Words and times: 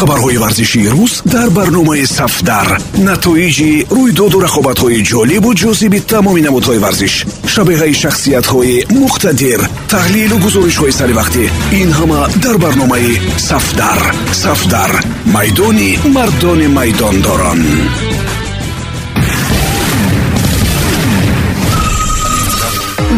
хабарҳои 0.00 0.38
варзишии 0.44 0.88
рӯз 0.94 1.14
дар 1.34 1.48
барномаи 1.58 2.04
сафдар. 2.18 2.68
Натоиҷи 3.08 3.70
рӯйдоду 3.96 4.38
рақобатҳои 4.46 5.04
ҷолибу 5.10 5.50
ҷозиби 5.62 5.98
тамоми 6.12 6.42
намудҳои 6.46 6.82
варзиш 6.84 7.14
шабеҳаи 7.52 7.94
шахсиятҳои 8.02 8.76
муқтадир 9.02 9.60
таҳлилу 9.92 10.36
гузоришҳои 10.44 10.96
саривақтӣ 11.00 11.44
ин 11.80 11.90
ҳама 11.98 12.20
дар 12.44 12.56
барномаи 12.64 13.12
сафдар. 13.48 14.00
Сафдар 14.44 14.92
майдони 15.34 15.90
мардони 16.16 16.68
майдондорон. 16.78 17.60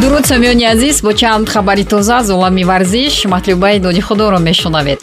Дуруд 0.00 0.24
самиёни 0.32 0.64
азиз 0.74 0.96
бо 1.06 1.12
чанд 1.20 1.46
хабари 1.54 1.84
тоза 1.92 2.16
аз 2.20 2.28
олами 2.36 2.64
варзиш 2.70 3.14
матлубаи 3.34 3.78
дони 3.78 4.00
худоро 4.00 4.38
мешунавед 4.48 5.00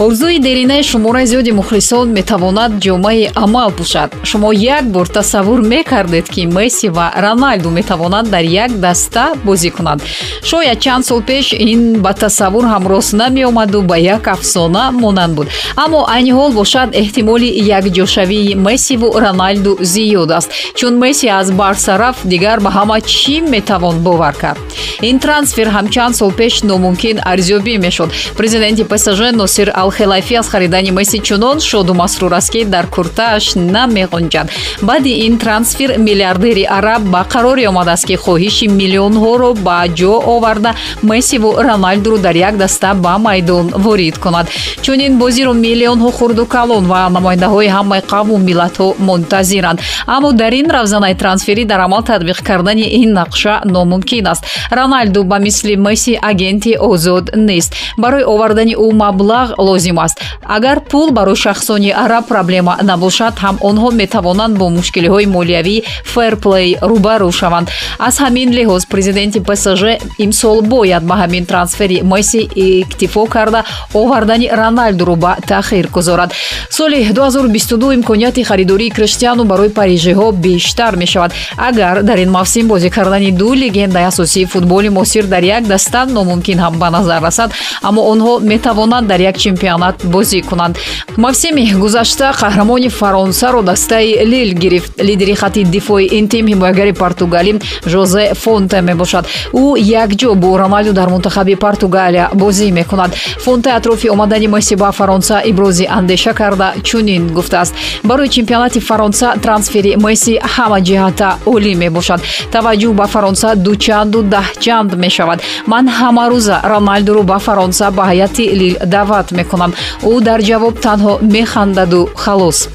орзуи 0.00 0.38
деринаи 0.38 0.82
шумораи 0.82 1.26
зиёди 1.26 1.52
мухлисон 1.52 2.08
метавонад 2.18 2.72
ҷомаи 2.84 3.30
амал 3.34 3.70
пӯшад. 3.78 4.08
Шумо 4.24 4.50
як 4.52 4.84
бор 4.84 5.06
тасаввур 5.06 5.60
мекардед 5.60 6.26
ки 6.30 6.46
месси 6.46 6.88
ва 6.88 7.12
роналду 7.16 7.68
метавонанд 7.70 8.30
дар 8.30 8.42
як 8.42 8.80
даста 8.80 9.34
бозӣ 9.44 9.70
кунанд. 9.70 10.00
Шояд 10.42 10.80
чанд 10.80 11.04
сол 11.04 11.20
пеш 11.22 11.52
ин 11.52 12.00
ба 12.00 12.12
тасаввур 12.14 12.64
ҳам 12.64 12.88
рост 12.88 13.12
намеомаду 13.12 13.82
ба 13.82 13.96
як 13.98 14.28
афсона 14.28 14.90
монанд 14.90 15.34
буд. 15.34 15.48
Аммо 15.76 16.06
айни 16.08 16.32
ҳол 16.32 16.52
бошад 16.52 16.88
эҳтимоли 16.94 17.48
якҷошавии 17.78 18.54
мессиву 18.54 19.08
роналду 19.24 19.76
зиёд 19.80 20.30
аст 20.38 20.48
чун 20.74 20.94
месси 20.98 21.26
аз 21.28 21.50
барса 21.52 21.98
рафт 21.98 22.22
дигар 22.24 22.60
ба 22.60 22.70
ҳама 22.70 23.00
чӣ 23.00 23.42
метавон 23.42 23.96
бовар 24.06 24.34
кард? 24.42 24.60
Ин 25.02 25.18
трансфер 25.18 25.68
ҳам 25.68 25.86
чанд 25.94 26.16
сол 26.16 26.32
пеш 26.32 26.62
номумкин 26.62 27.16
арзёбӣ 27.32 27.74
мешуд. 27.78 28.10
Президенти 28.38 28.82
псж 28.84 29.20
носир 29.32 29.68
алхелайфӣ 29.90 30.34
аз 30.38 30.48
харидани 30.48 30.90
месси 30.90 31.18
чунон 31.18 31.60
шоду 31.60 31.94
масрур 31.94 32.32
аст 32.32 32.50
ки 32.52 32.64
дар 32.64 32.86
куртааш 32.86 33.44
намеғунҷад 33.74 34.46
баъди 34.82 35.12
ин 35.26 35.38
трансфер 35.38 35.98
миллиардери 35.98 36.64
араб 36.78 37.02
ба 37.12 37.26
қароре 37.32 37.68
омадааст 37.68 38.06
ки 38.06 38.16
хоҳиши 38.24 38.66
миллионҳоро 38.80 39.50
ба 39.66 39.78
ҷо 39.98 40.14
оварда. 40.34 40.74
Мессиву 41.02 41.50
роналдуро 41.66 42.18
дар 42.18 42.34
як 42.34 42.56
даста 42.56 42.94
ба 42.94 43.18
майдон 43.18 43.66
ворид 43.74 44.18
кунад. 44.18 44.46
Чунин 44.82 45.18
бозиро 45.18 45.52
миллионҳо 45.52 46.10
хурду 46.18 46.46
калон 46.46 46.84
ва 46.86 47.08
намояндаҳои 47.16 47.68
ҳамаи 47.76 48.02
қавму 48.12 48.36
миллатҳо 48.48 48.94
мунтазиранд. 48.98 49.78
Аммо 50.06 50.32
дар 50.32 50.52
ин 50.52 50.70
равзанаи 50.70 51.14
трансферӣ 51.22 51.64
дар 51.64 51.80
амал 51.86 52.02
татбиқ 52.10 52.38
кардани 52.48 52.86
ин 53.02 53.10
нақша 53.18 53.54
номумкин 53.64 54.26
аст. 54.32 54.44
Роналду 54.70 55.24
ба 55.24 55.38
мисли 55.38 55.74
месси 55.76 56.18
агенти 56.30 56.72
озод 56.78 57.24
нест. 57.34 57.74
Барои 57.98 58.24
овардани 58.24 58.74
ӯ 58.74 58.88
маблағ 59.02 59.46
лозим 59.80 59.98
аст. 59.98 60.20
Агар 60.44 60.80
пул 60.80 61.10
барои 61.10 61.36
шахсони 61.36 61.90
араб 61.90 62.26
проблема 62.28 62.78
набошад 62.82 63.34
ҳам 63.38 63.56
онҳо 63.60 63.90
метавонанд 63.92 64.58
бо 64.58 64.68
мушкилиҳои 64.68 65.26
молиявии 65.26 65.84
ферплей 66.04 66.76
рӯбарӯ 66.90 67.32
шаванд. 67.32 67.68
Аз 67.98 68.14
ҳамин 68.20 68.48
лиҳоз 68.58 68.82
президенти 68.92 69.40
псж 69.40 69.82
имсол 70.18 70.60
бояд 70.62 71.02
ба 71.02 71.14
ҳамин 71.22 71.44
трансфери 71.46 72.02
месси 72.02 72.40
иктифо 72.54 73.24
карда 73.26 73.64
овардани 73.94 74.50
роналдуро 74.60 75.16
ба 75.16 75.36
таъхир 75.46 75.86
гузорад. 75.96 76.30
Соли 76.70 76.98
2022 77.04 77.94
имконияти 77.94 78.42
харидории 78.42 78.90
криштиану 78.90 79.44
барои 79.44 79.68
парижиҳо 79.68 80.32
бештар 80.32 80.96
мешавад. 80.96 81.32
Агар 81.56 82.02
дар 82.02 82.18
ин 82.18 82.30
мавсим 82.30 82.68
бозӣ 82.68 82.90
кардани 82.90 83.32
ду 83.32 83.54
легендаи 83.54 84.04
асосии 84.04 84.44
футболи 84.44 84.88
муосир 84.88 85.24
дар 85.24 85.42
як 85.42 85.66
даста 85.66 86.04
номумкин 86.06 86.58
ҳам 86.58 86.74
ба 86.78 86.90
назар 86.90 87.22
расад. 87.22 87.50
Аммо 87.82 88.00
онҳо 88.12 88.40
метавонанд 88.40 89.06
дар 89.06 89.20
як 89.20 89.36
чемпион 89.38 89.59
чемпионат 89.60 89.96
бозӣ 90.04 90.40
кунанд. 90.42 90.78
Мавсими 91.16 91.72
гузашта 91.82 92.32
қаҳрамони 92.40 92.88
фаронсаро 92.88 93.62
дастаи 93.62 94.24
лил 94.24 94.54
гирифт. 94.54 94.92
Лидери 95.02 95.34
хати 95.34 95.64
дифои 95.64 96.06
ин 96.18 96.28
тим 96.28 96.46
ҳимоягари 96.46 96.92
португалӣ 96.92 97.60
жозе 97.86 98.34
фонте 98.34 98.80
мебошад. 98.80 99.26
Ӯ 99.52 99.64
якҷо 100.02 100.34
бо 100.34 100.58
роналду 100.58 100.92
дар 100.92 101.08
мунтахаби 101.08 101.54
португалия 101.54 102.30
бозӣ 102.34 102.72
мекунад. 102.72 103.10
Фонте 103.44 103.70
атрофи 103.78 104.08
омадани 104.08 104.48
месси 104.48 104.74
ба 104.76 104.92
фаронса 104.92 105.42
ибрози 105.50 105.86
андеша 105.98 106.32
карда 106.32 106.72
чунин 106.82 107.28
гуфтааст. 107.36 107.74
Барои 108.04 108.28
чемпионати 108.28 108.80
фаронса 108.80 109.34
трансфери 109.42 109.96
месси 109.96 110.40
ҳама 110.54 110.78
ҷиҳата 110.88 111.28
олӣ 111.46 111.72
мебошад. 111.74 112.20
Таваҷҷӯҳ 112.52 112.92
ба 113.00 113.06
фаронса 113.14 113.48
дучанду 113.56 114.22
даҳчанд 114.22 114.90
мешавад. 115.04 115.38
Ман 115.66 115.84
ҳамарӯза 115.98 116.56
роналдуро 116.72 117.22
ба 117.22 117.38
фаронса 117.46 117.90
ба 117.90 118.02
ҳайати 118.10 118.44
лил 118.60 118.74
даъват 118.94 119.32
мекунам 119.32 119.49
мекунам. 119.50 119.74
Ӯ 120.02 120.20
дар 120.26 120.40
ҷавоб 120.48 120.74
танҳо 120.84 121.12
механдаду 121.36 122.08
халос 122.22 122.68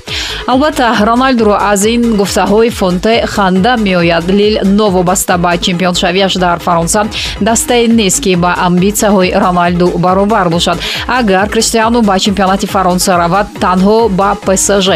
албатта 0.48 0.96
роналдуро 1.02 1.58
аз 1.60 1.86
ин 1.86 2.16
гуфтаҳои 2.18 2.70
фонте 2.70 3.26
ханда 3.28 3.78
меояд. 3.78 4.26
Лил 4.28 4.58
новобаста 4.64 5.38
ба 5.38 5.58
чемпионшавиаш 5.58 6.34
дар 6.34 6.60
фаронса 6.60 7.08
дастае 7.42 7.88
нест 7.88 8.24
ки 8.24 8.36
ба 8.36 8.56
амбитсияҳои 8.68 9.34
роналду 9.34 9.88
баробар 9.98 10.50
бошад. 10.50 10.78
Агар 11.08 11.50
криштиану 11.50 12.02
ба 12.02 12.20
чемпионати 12.20 12.66
фаронса 12.66 13.18
равад 13.18 13.48
танҳо 13.60 14.10
ба 14.10 14.38
псж 14.46 14.88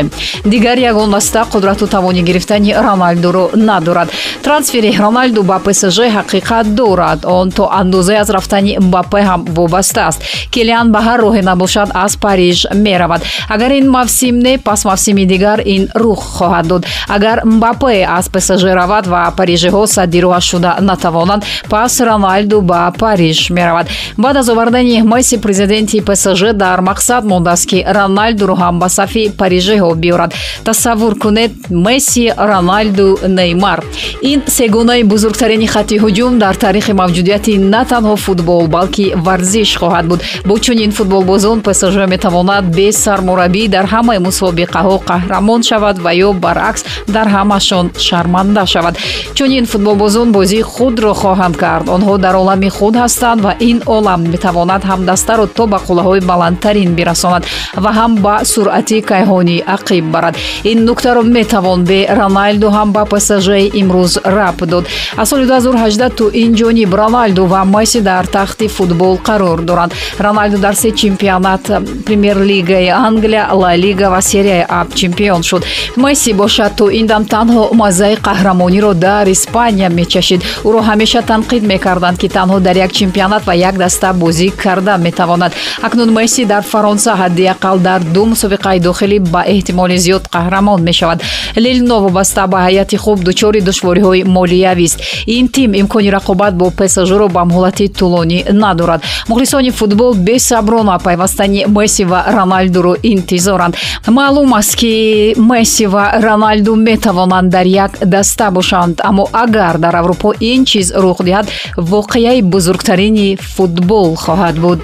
дигар 0.45 0.77
ягон 0.77 1.11
даста 1.11 1.45
қудрату 1.51 1.87
тавони 1.87 2.21
гирифтани 2.21 2.73
роналдуро 2.73 3.49
надорад. 3.55 4.09
Трансфери 4.43 4.97
роналду 4.99 5.43
ба 5.43 5.59
псж 5.65 5.99
ҳақиқат 6.17 6.63
дорад. 6.63 7.25
Он 7.25 7.51
то 7.51 7.69
андозае 7.71 8.19
аз 8.19 8.29
рафтани 8.29 8.77
мбаппе 8.79 9.21
ҳам 9.21 9.45
вобаста 9.45 10.07
аст. 10.07 10.21
Килиан 10.51 10.91
ба 10.91 10.99
ҳар 10.99 11.19
роҳе 11.19 11.41
набошад 11.41 11.69
бошад 11.69 11.91
аз 11.93 12.17
париж 12.17 12.67
меравад. 12.73 13.21
Агар 13.49 13.71
ин 13.71 13.89
мавсим 13.89 14.39
не 14.39 14.57
пас 14.57 14.85
мавсими 14.85 15.25
дигар 15.39 15.59
ин 15.65 15.83
рух 15.95 16.21
хоҳад 16.37 16.67
дод 16.67 16.83
агар 17.07 17.37
мбапе 17.45 18.03
аз 18.17 18.29
псж 18.29 18.63
равад 18.79 19.07
ва 19.07 19.31
парижиҳо 19.37 19.87
садди 19.87 20.19
роҳаш 20.25 20.45
шуда 20.51 20.71
натавонанд 20.81 21.43
пас 21.69 21.99
роналду 21.99 22.61
ба 22.61 22.91
париж 22.99 23.49
меравад. 23.49 23.87
Баъд 24.17 24.35
аз 24.37 24.49
овардани 24.49 25.01
месси 25.01 25.37
президенти 25.37 26.01
псж 26.01 26.53
дар 26.53 26.79
мақсад 26.81 27.23
мондааст 27.23 27.65
ки 27.69 27.85
роналдуро 27.87 28.55
ҳам 28.55 28.79
ба 28.79 28.89
сафи 28.89 29.31
парижиҳо 29.39 29.95
биёрад. 29.95 30.33
Тасаввур 30.63 31.13
кунед 31.19 31.51
месси 31.69 32.33
роналду 32.37 33.17
неймар. 33.27 33.79
Ин 34.21 34.39
сегонаи 34.47 35.03
бузургтарини 35.03 35.67
хатти 35.67 35.95
ҳуҷум 36.03 36.37
дар 36.37 36.55
таърихи 36.55 36.93
мавҷудияти 37.01 37.53
на 37.73 37.81
танҳо 37.85 38.15
футбол 38.15 38.67
балки 38.67 39.13
варзиш 39.15 39.77
хоҳад 39.81 40.05
буд. 40.07 40.19
Бо 40.45 40.59
чунин 40.59 40.91
футболбозон 40.91 41.61
псж 41.61 41.95
метавонад 42.13 42.65
бе 42.77 42.91
сармураббӣ 42.91 43.63
дар 43.75 43.85
ҳамаи 43.93 44.19
мусобиқаҳо 44.27 44.95
қаҳрамон 45.29 45.61
шавад 45.69 45.97
ва 46.05 46.11
ё 46.27 46.33
баръакс 46.33 46.81
дар 47.07 47.27
ҳамашон 47.35 47.85
шарманда 48.07 48.65
шавад. 48.65 48.95
Чунин 49.37 49.65
футболбозон 49.65 50.31
бозии 50.31 50.61
худро 50.61 51.13
хоҳанд 51.21 51.55
кард. 51.63 51.85
Онҳо 51.95 52.17
дар 52.25 52.35
олами 52.41 52.69
худ 52.77 52.95
ҳастанд 53.03 53.39
ва 53.45 53.53
ин 53.69 53.77
олам 53.85 54.21
метавонад 54.33 54.81
ҳам 54.89 55.01
дастаро 55.09 55.45
то 55.57 55.63
ба 55.67 55.79
қуллаҳои 55.87 56.21
баландтарин 56.31 56.89
бирасонад 56.97 57.43
ва 57.83 57.91
ҳам 57.99 58.11
ба 58.25 58.35
суръати 58.53 58.97
кайҳонӣ 59.11 59.57
ақиб 59.75 60.05
барад. 60.13 60.35
Ин 60.71 60.77
нуктаро 60.87 61.21
метавон 61.37 61.79
бе 61.89 61.99
роналду 62.19 62.67
ҳам 62.77 62.89
ба 62.95 63.03
псжи 63.11 63.61
имрӯз 63.81 64.13
раб 64.37 64.57
дод. 64.71 64.83
Аз 65.17 65.29
соли 65.29 65.45
2018 65.45 66.09
ту 66.17 66.25
ин 66.43 66.51
ҷониб 66.59 66.91
роналду 67.01 67.43
ва 67.53 67.61
месси 67.65 68.01
дар 68.01 68.25
тахти 68.25 68.67
футбол 68.67 69.13
қарор 69.27 69.59
доранд. 69.61 69.93
Роналду 70.19 70.57
дар 70.57 70.73
се 70.73 70.91
чемпионат 70.91 71.63
премер 72.05 72.37
лигаи 72.51 72.87
англия 72.87 73.43
ла 73.61 73.71
лига 73.77 74.07
ва 74.09 74.21
серияи 74.21 74.65
а 74.69 74.85
чемпион 75.19 75.43
шуд. 75.43 75.65
Месси 75.97 76.33
бошад 76.33 76.75
то 76.75 76.89
ин 76.89 77.05
дам 77.07 77.25
танҳо 77.25 77.73
маззаи 77.73 78.15
қаҳрамониро 78.15 78.93
дар 78.93 79.27
испания 79.27 79.89
мечашид. 79.89 80.41
Ӯро 80.63 80.79
ҳамеша 80.89 81.21
танқид 81.21 81.63
мекарданд 81.63 82.17
ки 82.17 82.27
танҳо 82.27 82.59
дар 82.59 82.75
як 82.75 82.91
чемпионат 82.91 83.45
ва 83.45 83.53
як 83.55 83.77
даста 83.77 84.13
бозӣ 84.13 84.49
карда 84.49 84.97
метавонад. 84.97 85.51
Акнун 85.81 86.09
месси 86.13 86.45
дар 86.45 86.63
фаронса 86.63 87.11
ҳадди 87.21 87.43
ақал 87.53 87.77
дар 87.79 88.01
ду 88.13 88.25
мусобиқаи 88.25 88.79
дохилӣ 88.79 89.19
ба 89.19 89.41
эҳтимоли 89.53 89.97
зиёд 89.97 90.23
қаҳрамон 90.35 90.81
мешавад. 90.81 91.21
Лил 91.55 91.83
новобаста 91.83 92.47
ба 92.47 92.57
ҳайати 92.67 92.97
хуб 92.97 93.19
дучори 93.23 93.59
душвориҳои 93.61 94.23
молиявист 94.23 94.97
ин 95.27 95.47
тим 95.47 95.73
имкони 95.73 96.09
рақобат 96.17 96.53
бо 96.53 96.71
псжро 96.77 97.27
ба 97.27 97.41
муҳлати 97.51 97.85
тӯлонӣ 97.99 98.53
надорад. 98.53 99.01
Мухлисони 99.27 99.71
футбол 99.71 100.13
бесаброна 100.13 100.99
пайвастани 100.99 101.65
месси 101.67 102.03
ва 102.05 102.19
роналдуро 102.27 102.95
интизоранд. 103.03 103.75
Маълум 104.07 104.53
аст 104.53 104.75
ки 104.75 105.08
месси 105.37 105.85
ва 105.85 106.11
роналду 106.21 106.75
метавонанд 106.75 107.49
дар 107.51 107.65
як 107.65 107.91
даста 108.05 108.51
бошанд. 108.51 109.01
Аммо 109.03 109.27
агар 109.33 109.77
дар 109.77 109.95
аврупо 109.95 110.33
ин 110.39 110.65
чиз 110.65 110.93
рух 110.95 111.23
диҳад 111.23 111.47
воқеаи 111.77 112.41
бузургтарини 112.41 113.37
футбол 113.55 114.15
хоҳад 114.15 114.55
буд 114.63 114.81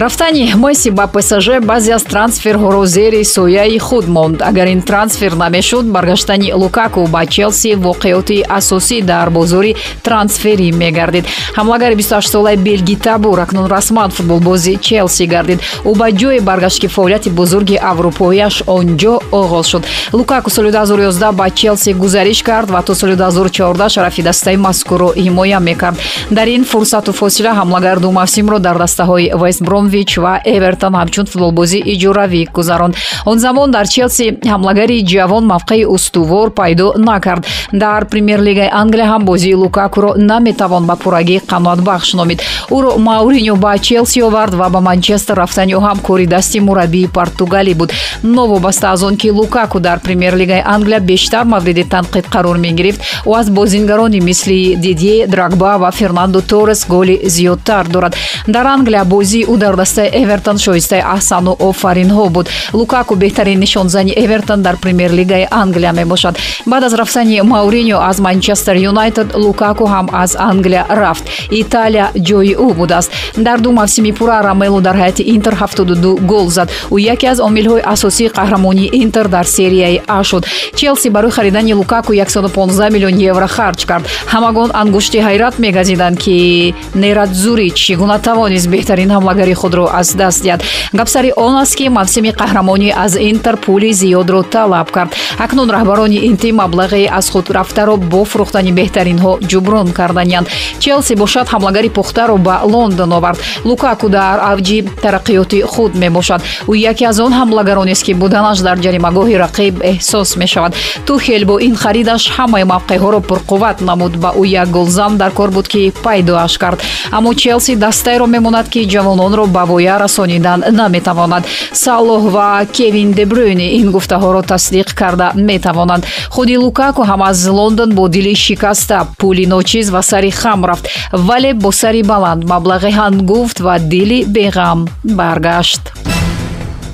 рафтани 0.00 0.54
месси 0.56 0.90
ба 0.90 1.06
псж 1.06 1.60
баъзе 1.60 1.92
аз 1.92 2.04
трансферҳоро 2.04 2.84
зери 2.84 3.24
сояи 3.24 3.78
худ 3.78 4.08
монд. 4.08 4.42
Агар 4.42 4.66
ин 4.66 4.82
трансфер 4.82 5.32
намешуд 5.32 5.86
баргаштани 5.86 6.52
лукаку 6.54 7.06
ба 7.08 7.26
челси 7.26 7.74
воқеоти 7.74 8.44
асосӣ 8.48 9.02
дар 9.02 9.30
бозори 9.30 9.74
трансферӣ 10.02 10.72
мегардид. 10.72 11.24
Ҳамлагари 11.56 11.96
28солаи 11.96 12.56
белги 12.56 12.96
табур 12.96 13.38
акнун 13.38 13.66
расман 13.66 14.10
футболбози 14.10 14.78
челси 14.80 15.26
гардид. 15.26 15.60
Ӯ 15.84 15.96
ба 15.98 16.08
ҷое 16.10 16.40
баргашт 16.40 16.80
ки 16.80 16.86
фаъолияти 16.86 17.30
бузурги 17.30 17.76
аврупоияш 17.82 18.62
он 18.66 18.96
ҷо 18.96 19.20
оғоз 19.32 19.66
шуд. 19.70 19.84
Лукаку 20.12 20.50
соли 20.50 20.70
2011 20.70 21.32
ба 21.32 21.50
челси 21.50 21.92
гузариш 21.92 22.42
кард 22.42 22.70
ва 22.70 22.82
то 22.82 22.94
соли 22.94 23.16
2014 23.16 23.88
шарафи 23.88 24.22
дастаи 24.22 24.56
мазкурро 24.56 25.08
ҳимоя 25.16 25.60
мекард. 25.60 25.96
Дар 26.30 26.46
ин 26.46 26.64
фурсату 26.64 27.12
фосила 27.12 27.50
ҳамлагар 27.50 27.98
ду 27.98 28.10
мавсимро 28.10 28.58
дар 28.58 28.78
дастаҳои 28.78 29.32
вестбром 29.34 29.87
бромвич 29.88 30.18
ва 30.18 30.40
эвертон 30.44 30.94
ҳамчун 31.00 31.26
футболбозӣ 31.26 31.78
иҷоравӣ 31.92 32.42
гузаронд. 32.56 32.94
Он 33.26 33.38
замон 33.38 33.70
дар 33.70 33.86
челси 33.88 34.24
ҳамлагари 34.52 35.04
ҷавон 35.12 35.44
мавқеи 35.52 35.84
устувор 35.84 36.50
пайдо 36.50 36.94
накард. 36.96 37.46
Дар 37.72 38.04
премер-лигаи 38.12 38.70
англия 38.82 39.06
ҳам 39.12 39.24
бозии 39.24 39.54
лукакуро 39.54 40.10
наметавон 40.16 40.84
ба 40.86 40.96
пуррагӣ 41.02 41.36
қаноатбахш 41.50 42.14
номид. 42.18 42.42
Ӯро 42.70 42.90
мауриньо 42.98 43.56
ба 43.56 43.78
челси 43.78 44.20
овард 44.28 44.54
ва 44.54 44.68
ба 44.74 44.80
манчестер 44.80 45.36
рафтани 45.36 45.72
ӯ 45.78 45.80
ҳам 45.86 45.98
кори 46.06 46.26
дасти 46.26 46.60
мураббии 46.60 47.08
португалӣ 47.16 47.74
буд. 47.74 47.90
Новобаста 48.22 48.86
аз 48.92 49.02
он 49.02 49.16
ки 49.16 49.28
лукаку 49.30 49.80
дар 49.80 49.98
премер-лигаи 50.06 50.62
англия 50.74 51.00
бештар 51.00 51.44
мавриди 51.44 51.84
танқид 51.94 52.26
қарор 52.34 52.58
мегирифт 52.58 53.00
ӯ 53.26 53.38
аз 53.40 53.50
бозингарони 53.50 54.20
мисли 54.20 54.76
дидье 54.76 55.26
драгба 55.26 55.78
ва 55.78 55.90
фернандо 55.90 56.40
торрес 56.40 56.86
голи 56.88 57.20
зиёдтар 57.24 57.84
дорад. 57.88 58.16
Дар 58.46 58.66
англия 58.66 59.04
бозии 59.04 59.44
ӯ 59.44 59.56
дар 59.56 59.77
дастаи 59.80 60.08
эвертон 60.22 60.58
шоистаи 60.66 61.02
аҳсану 61.16 61.52
офаринҳо 61.68 62.26
буд. 62.34 62.46
Лукаку 62.78 63.14
беҳтарин 63.22 63.58
нишонзани 63.64 64.12
эвертон 64.24 64.60
дар 64.66 64.76
премер-лигаи 64.84 65.46
англия 65.62 65.92
мебошад. 65.92 66.34
Баъд 66.70 66.82
аз 66.84 66.94
рафтани 67.00 67.40
мауриньо 67.52 67.98
аз 68.10 68.16
манчестер 68.26 68.76
юнайтед 68.90 69.28
лукаку 69.44 69.84
ҳам 69.94 70.06
аз 70.12 70.30
англия 70.50 70.84
рафт. 71.00 71.24
Италия 71.62 72.06
ҷои 72.28 72.54
ӯ 72.66 72.74
будааст. 72.78 73.10
Дар 73.36 73.58
ду 73.60 73.70
мавсими 73.72 74.12
пурра 74.12 74.38
рамело 74.48 74.80
дар 74.80 74.96
ҳайати 74.96 75.22
интер 75.36 75.54
72 75.54 76.16
гол 76.32 76.48
зад. 76.56 76.68
Ӯ 76.90 76.98
яке 77.14 77.26
аз 77.32 77.38
омилҳои 77.48 77.82
асосии 77.94 78.28
қаҳрамонии 78.38 78.90
интер 78.92 79.28
дар 79.28 79.46
серияи 79.46 80.00
а 80.08 80.24
шуд. 80.24 80.46
Челси 80.74 81.08
барои 81.08 81.30
харидани 81.30 81.74
лукаку 81.74 82.12
115 82.12 82.90
миллион 82.90 83.16
евро 83.30 83.46
харҷ 83.46 83.86
кард. 83.86 84.04
Ҳамагон 84.32 84.70
ангушти 84.82 85.18
ҳайрат 85.18 85.54
мегазиданд 85.58 86.18
ки 86.18 86.74
нерадзури 86.94 87.70
чӣ 87.70 87.92
гуна 88.00 88.18
тавонист 88.18 88.68
беҳтарин 88.74 89.10
ҳамлагари 89.16 89.54
худро 89.60 89.84
аз 90.00 90.08
даст 90.20 90.40
диҳад. 90.44 90.60
Гапсари 90.98 91.30
он 91.36 91.54
аст 91.62 91.74
ки 91.78 91.88
мавсими 91.98 92.30
қаҳрамонӣ 92.40 92.88
аз 93.04 93.12
интер 93.30 93.56
пули 93.64 93.90
зиёдро 94.00 94.40
талаб 94.54 94.88
кард. 94.96 95.10
Акнун 95.44 95.68
раҳбарони 95.76 96.18
инти 96.28 96.50
маблағи 96.60 97.08
аз 97.18 97.26
худ 97.32 97.46
рафтаро 97.50 97.96
бо 97.96 98.20
фурӯхтани 98.30 98.72
беҳтаринҳо 98.78 99.32
ҷуброн 99.50 99.88
карданиянд. 99.98 100.46
Челси 100.78 101.14
бошад 101.22 101.46
ҳамлагари 101.54 101.90
пухтаро 101.98 102.36
ба 102.46 102.56
лондон 102.64 103.12
овард. 103.18 103.38
Лукаку 103.68 104.08
дар 104.08 104.38
авҷи 104.52 104.78
тараққиёти 105.02 105.58
худ 105.72 105.92
мебошад. 105.94 106.40
Ӯ 106.72 106.74
яке 106.90 107.04
аз 107.10 107.18
он 107.20 107.32
ҳамлагаронест 107.32 108.02
ки 108.06 108.12
буданаш 108.14 108.58
дар 108.66 108.76
ҷаримагоҳи 108.84 109.40
рақиб 109.44 109.74
эҳсос 109.90 110.36
мешавад. 110.36 110.72
Тухел 111.06 111.44
бо 111.44 111.58
ин 111.58 111.74
харидаш 111.82 112.22
ҳамаи 112.36 112.64
мавқеъҳоро 112.72 113.20
пурқувват 113.28 113.80
намуд 113.80 114.14
ба 114.22 114.30
ӯ 114.40 114.44
як 114.62 114.68
голзам 114.70 115.16
дар 115.16 115.30
кор 115.38 115.50
буд 115.50 115.68
ки 115.68 115.92
пайдоаш 116.04 116.58
кард. 116.58 116.78
Аммо 117.16 117.34
челси 117.34 117.74
дастаеро 117.74 118.26
мемонад 118.26 118.68
ки 118.68 118.80
ҷавононро 118.94 119.46
ба 119.48 119.64
воя 119.64 119.98
расонидан 119.98 120.64
наметавонад. 120.70 121.44
Салоҳ 121.72 122.22
ва 122.34 122.66
кевин 122.76 123.12
дебрюйни 123.12 123.68
ин 123.80 123.90
гуфтаҳоро 123.90 124.42
тасдиқ 124.42 124.88
карда 124.94 125.32
метавонанд 125.34 126.06
худи 126.30 126.56
лукаку 126.56 127.02
ҳам 127.10 127.22
аз 127.30 127.38
лондон 127.58 127.90
бо 127.98 128.08
дили 128.08 128.34
шикаста 128.34 129.06
пули 129.18 129.46
ночиз 129.46 129.90
ва 129.90 130.02
сари 130.02 130.30
хам 130.30 130.64
рафт 130.64 130.84
вале 131.12 131.54
бо 131.54 131.70
сари 131.72 132.02
баланд. 132.02 132.44
Маблағи 132.44 132.90
ҳангуфт 133.00 133.58
ва 133.60 133.78
дили 133.78 134.24
беғам 134.36 134.78
баргашт 135.04 135.82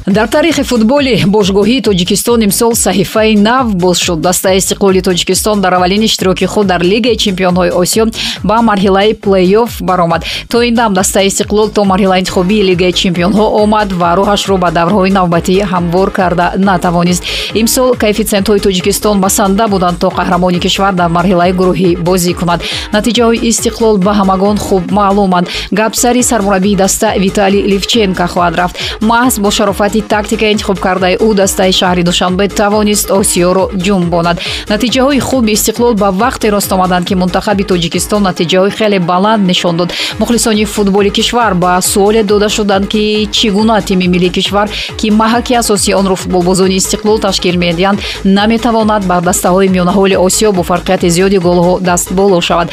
дар 0.06 0.26
таърихи 0.28 0.62
футболи 0.62 1.24
бошгоҳии 1.26 1.82
тоҷикистон 1.82 2.40
имсол 2.44 2.72
саҳифаи 2.74 3.36
нав 3.36 3.74
боз 3.74 3.98
шуд 3.98 4.20
дастаи 4.20 4.58
истиқлоли 4.58 5.00
тоҷикистон 5.02 5.60
дар 5.60 5.72
аввалин 5.74 6.02
иштироки 6.02 6.44
худ 6.44 6.66
дар 6.66 6.82
лигаи 6.82 7.16
чемпионҳои 7.16 7.70
осиё 7.70 8.04
ба 8.44 8.56
марҳилаи 8.60 9.14
плейоф 9.14 9.70
баромад. 9.80 10.22
То 10.50 10.62
ин 10.62 10.74
дам 10.74 10.92
дастаи 10.94 11.28
истиқлол 11.28 11.68
то 11.72 11.84
марҳилаи 11.84 12.20
интихобии 12.20 12.62
лигаи 12.62 12.92
чемпионҳо 12.92 13.44
омад 13.62 13.92
ва 13.92 14.14
роҳашро 14.18 14.56
ба 14.58 14.70
даврҳои 14.70 15.10
навбатӣ 15.18 15.54
ҳамвор 15.72 16.10
карда 16.10 16.52
натавонист. 16.58 17.22
Имсол 17.54 17.88
коэффитсиентҳои 18.02 18.60
тоҷикистон 18.66 19.20
басанда 19.20 19.68
буданд 19.68 19.98
то 20.02 20.08
қаҳрамони 20.08 20.58
кишвар 20.64 20.92
дар 20.92 21.08
марҳилаи 21.08 21.52
гурӯҳӣ 21.60 21.90
бозӣ 22.06 22.32
кунад. 22.40 22.60
Натиҷаҳои 22.92 23.38
истиқлол 23.50 23.96
ба 24.06 24.12
ҳамагон 24.20 24.56
хуб 24.66 24.82
маълуманд. 24.90 25.46
Гап 25.72 25.92
сари 25.96 26.22
сармураббии 26.22 26.76
даста 26.76 27.08
виталий 27.24 27.62
ливченко 27.72 28.26
хоҳад 28.32 28.54
рафт. 28.60 28.76
Маҳз 29.00 29.34
бо 29.44 29.50
шарофати 29.50 29.93
ҳолати 29.94 30.08
тактика 30.08 30.46
интихоб 30.50 30.78
кардаи 30.78 31.16
ӯ 31.16 31.34
дастаи 31.34 31.72
шаҳри 31.72 32.02
душанбе 32.02 32.48
тавонист 32.48 33.10
осиёро 33.10 33.64
ҷумбонад 33.84 34.36
натиҷаҳои 34.72 35.20
хуби 35.20 35.52
истиқлол 35.56 35.94
ба 36.02 36.08
вақте 36.22 36.50
рост 36.50 36.72
омаданд 36.72 37.06
ки 37.08 37.14
мунтахаби 37.14 37.64
тоҷикистон 37.64 38.22
натиҷаҳои 38.28 38.70
хеле 38.78 38.98
баланд 38.98 39.46
нишон 39.50 39.76
дод. 39.76 39.92
Мухлисони 40.18 40.64
футболи 40.64 41.10
кишвар 41.10 41.54
ба 41.54 41.80
суоле 41.82 42.22
дода 42.24 42.48
шуданд 42.48 42.86
ки 42.92 43.28
чӣ 43.36 43.50
гуна 43.50 43.80
тими 43.82 44.06
миллии 44.06 44.30
кишвар 44.30 44.68
ки 44.98 45.06
маҳаки 45.10 45.54
асосии 45.62 45.94
онро 46.00 46.14
футболбозони 46.16 46.76
истиқлол 46.80 47.18
ташкил 47.20 47.56
медиҳанд 47.64 47.98
наметавонад 48.24 49.02
бар 49.06 49.22
дастаҳои 49.22 49.68
миёнаҳоли 49.74 50.16
осиё 50.26 50.52
бо 50.52 50.62
фарқияти 50.70 51.08
зиёди 51.16 51.38
голҳо 51.46 51.80
дастболо 51.80 52.40
шавад. 52.40 52.68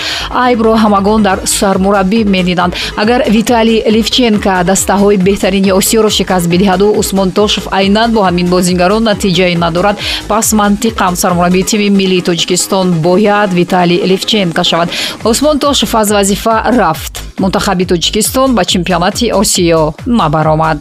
Айбро 0.46 0.74
ҳамагон 0.84 1.22
дар 1.28 1.38
сармураббӣ 1.46 2.20
медиданд. 2.36 2.74
Агар 3.02 3.22
виталий 3.38 3.80
ливченко 3.96 4.56
дастаҳои 4.72 5.18
беҳтарини 5.28 5.72
осиёро 5.80 6.10
шикаст 6.18 6.48
бидиҳаду 6.54 6.88
усмон 7.12 7.32
тошев 7.32 7.68
айнан 7.72 8.12
бо 8.16 8.22
ҳамин 8.28 8.48
бозингарон 8.48 9.04
натиҷае 9.04 9.56
надорад 9.66 9.98
пас 10.32 10.48
мантиқан 10.60 11.16
сармураббии 11.22 11.68
тими 11.72 11.90
миллии 12.00 12.22
тоҷикистон 12.30 12.88
бояд 13.08 13.50
виталий 13.60 14.00
левченко 14.12 14.64
шавад. 14.64 14.90
Усмон 15.26 15.60
тошев 15.60 15.96
аз 15.96 16.12
вазифа 16.12 16.56
рафт 16.80 17.31
мунтахаби 17.44 17.86
тоҷикистон 17.92 18.50
ба 18.58 18.64
чемпионати 18.72 19.26
осиё 19.42 19.82
набаромад 20.20 20.80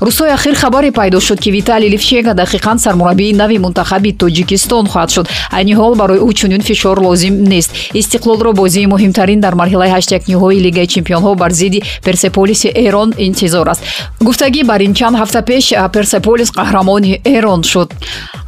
рӯзҳои 0.00 0.30
ахир 0.36 0.54
хабаре 0.54 0.90
пайдо 0.92 1.20
шуд 1.20 1.40
ки 1.40 1.50
виталий 1.50 1.88
ливченко 1.88 2.32
дақиқан 2.42 2.78
сармураббии 2.78 3.32
нави 3.32 3.58
мунтахаби 3.58 4.12
тоҷикистон 4.12 4.86
хоҳад 4.92 5.10
шуд. 5.14 5.26
Айни 5.50 5.74
ҳол 5.80 5.94
барои 6.00 6.20
ӯ 6.26 6.32
чунин 6.38 6.62
фишор 6.68 6.98
лозим 7.06 7.34
нест. 7.52 7.70
Истиқлолро 8.00 8.52
бозии 8.52 8.86
муҳимтарин 8.86 9.40
дар 9.40 9.54
марҳилаи 9.60 9.90
ҳаштякниҳои 9.96 10.60
лигаи 10.66 10.86
чемпионҳо 10.94 11.34
бар 11.42 11.50
зидди 11.60 11.82
персеполиси 12.04 12.68
эрон 12.86 13.14
интизор 13.28 13.68
аст. 13.68 13.82
Гуфтагӣ 14.26 14.62
бар 14.70 14.80
ин 14.86 14.94
чанд 14.98 15.16
ҳафта 15.20 15.40
пеш 15.50 15.64
персеполис 15.94 16.50
қаҳрамони 16.58 17.12
эрон 17.36 17.62
шуд. 17.62 17.88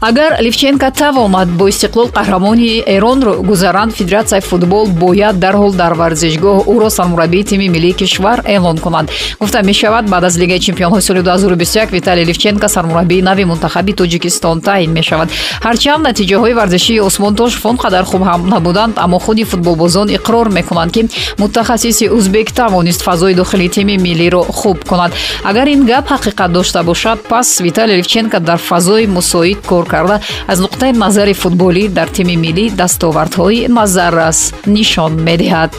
Агар 0.00 0.32
ливченко 0.44 0.90
тавонад 1.00 1.48
бо 1.58 1.64
истиқлол 1.72 2.08
қаҳрамони 2.18 2.82
эронро 2.86 3.32
гузаранд 3.42 3.92
федератсияи 3.98 4.40
футбол 4.40 4.86
бояд 4.86 5.38
дарҳол 5.44 5.72
дар 5.72 5.92
варзишгоҳ 5.94 6.56
ӯро 6.74 6.88
сармураббии 7.18 7.44
тими 7.44 7.68
миллии 7.68 7.92
кишвар 7.92 8.42
эълон 8.46 8.78
кунанд 8.78 9.10
гуфта 9.40 9.62
мешавад 9.62 10.08
баъд 10.08 10.24
аз 10.24 10.36
лигаи 10.38 10.60
чемпионҳои 10.60 11.00
соли 11.00 11.20
2021 11.20 11.90
виталий 11.90 12.24
ливченко 12.24 12.68
сармураббии 12.68 13.22
нави 13.22 13.44
мунтахаби 13.44 13.92
тоҷикистон 13.92 14.60
таъин 14.60 14.92
мешавад. 14.92 15.28
Ҳарчанд 15.62 16.06
натиҷаҳои 16.08 16.54
варзишии 16.54 17.00
осмонтошев 17.00 17.66
он 17.66 17.76
қадар 17.76 18.04
хуб 18.04 18.22
ҳам 18.22 18.48
набуданд 18.48 18.94
аммо 18.98 19.18
худи 19.18 19.44
футболбозон 19.44 20.08
иқрор 20.08 20.48
мекунанд 20.48 20.92
ки 20.92 21.08
мутахассиси 21.38 22.08
узбек 22.08 22.52
тавонист 22.52 23.02
фазои 23.02 23.34
дохили 23.34 23.68
тими 23.68 23.96
миллиро 23.96 24.42
хуб 24.42 24.84
кунад. 24.88 25.12
Агар 25.44 25.66
ин 25.68 25.86
гап 25.86 26.06
ҳақиқат 26.08 26.50
дошта 26.52 26.82
бошад 26.82 27.18
пас 27.28 27.60
виталий 27.60 27.96
ливченко 27.96 28.38
дар 28.40 28.58
фазои 28.58 29.06
мусоид 29.06 29.66
кор 29.66 29.86
карда 29.86 30.20
аз 30.46 30.58
нуқтаи 30.60 30.92
назари 30.92 31.32
футболӣ 31.32 31.88
дар 31.88 32.08
тими 32.08 32.36
миллӣ 32.44 32.70
дастовардҳои 32.70 33.68
назаррас 33.68 34.38
нишон 34.66 35.12
медиҳад 35.28 35.72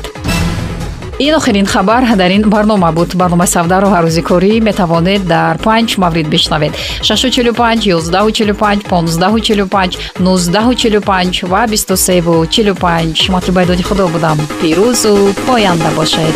ин 1.19 1.35
охирин 1.35 1.65
хабар 1.65 2.03
дар 2.15 2.31
ин 2.31 2.49
барнома 2.49 2.91
буд. 2.91 3.15
Барномаи 3.15 3.47
савдаро 3.47 3.87
ҳаррӯзи 3.87 4.21
корӣ 4.29 4.61
метавонед 4.61 5.27
дар 5.27 5.57
панҷ 5.57 5.97
маврид 5.97 6.27
бишнавед. 6.29 6.71
645 7.03 7.87
145 7.87 8.83
1545 8.89 9.97
1945 10.19 11.43
ва 11.51 11.67
2345 11.67 13.29
матлубайдоди 13.29 13.83
худо 13.83 14.07
будам. 14.07 14.37
Пирӯзу 14.61 15.33
поянда 15.47 15.89
бошед 15.97 16.35